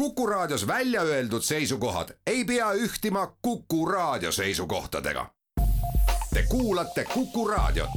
[0.00, 5.26] Kuku Raadios välja öeldud seisukohad ei pea ühtima Kuku Raadio seisukohtadega.
[6.34, 7.90] Te kuulate Kuku Raadiot.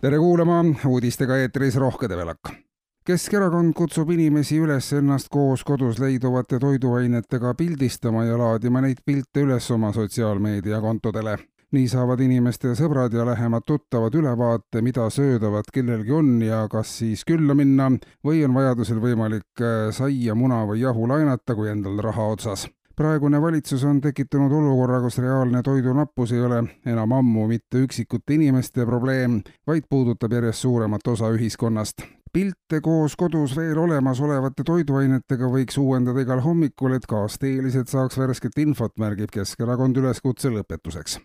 [0.00, 2.65] tere kuulama, uudistega eetris Rohke Develak.
[3.06, 9.68] Keskerakond kutsub inimesi üles ennast koos kodus leiduvate toiduainetega pildistama ja laadima neid pilte üles
[9.70, 11.36] oma sotsiaalmeediakontodele.
[11.76, 17.22] nii saavad inimeste sõbrad ja lähemad tuttavad ülevaate, mida söödavat kellelgi on ja kas siis
[17.24, 17.92] külla minna
[18.26, 23.40] või on vajadusel võimalik äh, saia, muna või jahu laenata, kui endal raha otsas praegune
[23.42, 29.42] valitsus on tekitanud olukorra, kus reaalne toidunappus ei ole enam ammu mitte üksikute inimeste probleem,
[29.66, 32.06] vaid puudutab järjest suuremat osa ühiskonnast.
[32.36, 38.92] Pilte koos kodus veel olemasolevate toiduainetega võiks uuendada igal hommikul, et kaasteelised saaks värsket infot,
[39.00, 41.16] märgib Keskerakond üleskutse lõpetuseks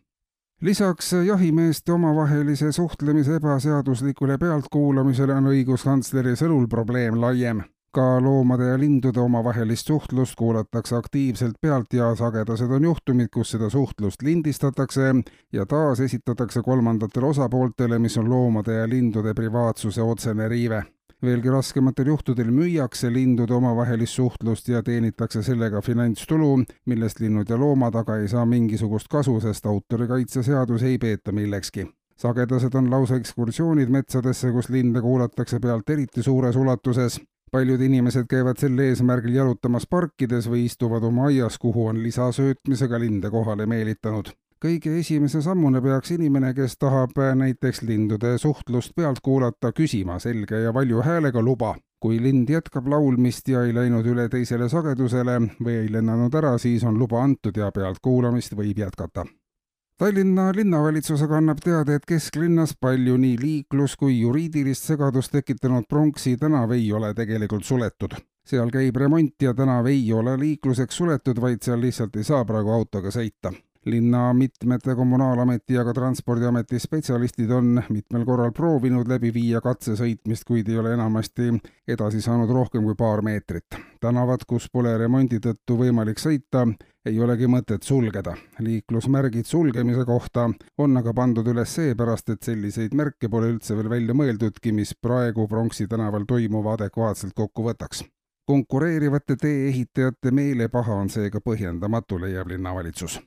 [0.62, 9.20] lisaks jahimeeste omavahelise suhtlemise ebaseaduslikule pealtkuulamisele on õiguskantsleri sõnul probleem laiem ka loomade ja lindude
[9.20, 15.12] omavahelist suhtlust kuulatakse aktiivselt pealt ja sagedased on juhtumid, kus seda suhtlust lindistatakse
[15.54, 20.84] ja taas esitatakse kolmandatele osapooltele, mis on loomade ja lindude privaatsuse otsene riive.
[21.22, 27.96] Veelgi raskematel juhtudel müüakse lindude omavahelist suhtlust ja teenitakse sellega finantstulu, millest linnud ja loomad
[27.96, 31.88] aga ei saa mingisugust kasu, sest autorikaitseseadus ei peeta millekski
[32.22, 37.18] sagedased on lausa ekskursioonid metsadesse, kus linde kuulatakse pealt eriti suures ulatuses
[37.52, 43.30] paljud inimesed käivad sel eesmärgil jalutamas parkides või istuvad oma aias, kuhu on lisasöötmisega linde
[43.30, 44.32] kohale meelitanud.
[44.62, 50.74] Kõige esimese sammuna peaks inimene, kes tahab näiteks lindude suhtlust pealt kuulata, küsima selge ja
[50.74, 51.76] valju häälega luba.
[52.02, 56.84] kui lind jätkab laulmist ja ei läinud üle teisele sagedusele või ei lennanud ära, siis
[56.84, 59.26] on luba antud ja pealtkuulamist võib jätkata
[60.02, 66.38] Tallinna linnavalitsus aga annab teada, et kesklinnas palju nii liiklus- kui juriidilist segadust tekitanud Pronksi
[66.38, 68.18] tänav ei ole tegelikult suletud.
[68.46, 72.72] seal käib remont ja tänav ei ole liikluseks suletud, vaid seal lihtsalt ei saa praegu
[72.72, 73.54] autoga sõita
[73.86, 80.70] linna mitmete Kommunaalameti ja ka Transpordiameti spetsialistid on mitmel korral proovinud läbi viia katsesõitmist, kuid
[80.70, 81.50] ei ole enamasti
[81.88, 83.66] edasi saanud rohkem kui paar meetrit.
[84.02, 86.68] tänavad, kus pole remondi tõttu võimalik sõita,
[87.06, 88.36] ei olegi mõtet sulgeda.
[88.60, 94.14] liiklusmärgid sulgemise kohta on aga pandud üles seepärast, et selliseid märke pole üldse veel välja
[94.14, 98.04] mõeldudki, mis praegu Pronksi tänaval toimuva adekvaatselt kokku võtaks
[98.46, 103.22] konkureerivate tee-ehitajate meelepaha on seega põhjendamatu, leiab linnavalitsus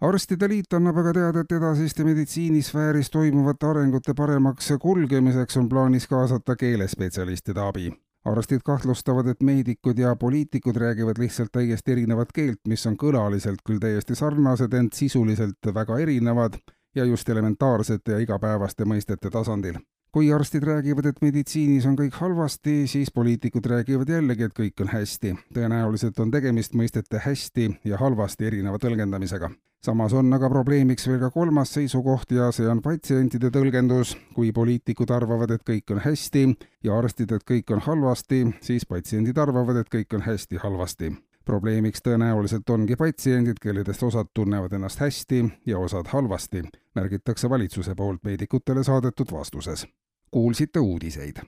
[0.00, 6.56] arstide liit annab aga teada, et edasiste meditsiinisfääris toimuvate arengute paremaks kulgemiseks on plaanis kaasata
[6.56, 7.90] keelespetsialistide abi.
[8.24, 13.78] arstid kahtlustavad, et meedikud ja poliitikud räägivad lihtsalt täiesti erinevat keelt, mis on kõlaliselt küll
[13.80, 16.58] täiesti sarnased, ent sisuliselt väga erinevad
[16.94, 19.78] ja just elementaarsete ja igapäevaste mõistete tasandil
[20.12, 24.88] kui arstid räägivad, et meditsiinis on kõik halvasti, siis poliitikud räägivad jällegi, et kõik on
[24.88, 25.34] hästi.
[25.54, 29.50] tõenäoliselt on tegemist mõistete hästi ja halvasti erineva tõlgendamisega
[29.84, 34.16] samas on aga probleemiks veel ka kolmas seisukoht ja see on patsientide tõlgendus.
[34.34, 36.44] kui poliitikud arvavad, et kõik on hästi
[36.84, 41.12] ja arstid, et kõik on halvasti, siis patsiendid arvavad, et kõik on hästi halvasti.
[41.44, 46.62] probleemiks tõenäoliselt ongi patsiendid, kelledest osad tunnevad ennast hästi ja osad halvasti,
[46.94, 49.86] märgitakse valitsuse poolt meedikutele saadetud vastuses.
[50.30, 51.36] kuulsite uudiseid